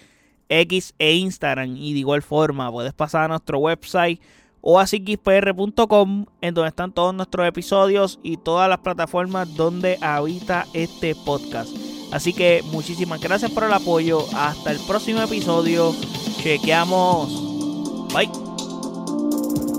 X 0.51 0.95
e 0.99 1.15
Instagram. 1.15 1.79
Y 1.79 1.95
de 1.95 2.01
igual 2.01 2.21
forma, 2.21 2.71
puedes 2.71 2.93
pasar 2.93 3.25
a 3.25 3.29
nuestro 3.29 3.59
website 3.59 4.21
oasispr.com, 4.63 6.27
en 6.41 6.55
donde 6.55 6.69
están 6.69 6.93
todos 6.93 7.15
nuestros 7.15 7.47
episodios 7.47 8.19
y 8.23 8.37
todas 8.37 8.69
las 8.69 8.79
plataformas 8.79 9.55
donde 9.55 9.99
habita 10.01 10.67
este 10.73 11.15
podcast. 11.15 11.71
Así 12.13 12.33
que 12.33 12.63
muchísimas 12.73 13.21
gracias 13.21 13.51
por 13.51 13.65
el 13.65 13.73
apoyo. 13.73 14.25
Hasta 14.35 14.73
el 14.73 14.79
próximo 14.81 15.23
episodio. 15.23 15.95
Chequeamos. 16.43 18.09
Bye. 18.13 19.70